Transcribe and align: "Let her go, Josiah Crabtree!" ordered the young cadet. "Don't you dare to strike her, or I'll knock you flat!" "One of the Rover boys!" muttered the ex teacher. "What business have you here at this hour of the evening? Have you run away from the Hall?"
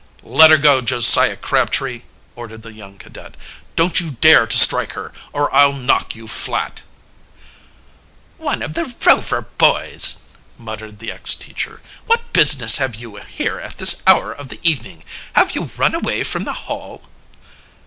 "Let 0.23 0.49
her 0.49 0.57
go, 0.57 0.81
Josiah 0.81 1.37
Crabtree!" 1.37 2.01
ordered 2.35 2.63
the 2.63 2.73
young 2.73 2.97
cadet. 2.97 3.37
"Don't 3.75 3.99
you 3.99 4.09
dare 4.19 4.47
to 4.47 4.57
strike 4.57 4.93
her, 4.93 5.13
or 5.31 5.53
I'll 5.53 5.73
knock 5.73 6.15
you 6.15 6.27
flat!" 6.27 6.81
"One 8.39 8.63
of 8.63 8.73
the 8.73 8.91
Rover 9.05 9.43
boys!" 9.59 10.17
muttered 10.57 10.97
the 10.97 11.11
ex 11.11 11.35
teacher. 11.35 11.81
"What 12.07 12.33
business 12.33 12.77
have 12.77 12.95
you 12.95 13.17
here 13.17 13.59
at 13.59 13.77
this 13.77 14.01
hour 14.07 14.33
of 14.33 14.49
the 14.49 14.59
evening? 14.63 15.03
Have 15.33 15.51
you 15.51 15.69
run 15.77 15.93
away 15.93 16.23
from 16.23 16.45
the 16.45 16.53
Hall?" 16.65 17.03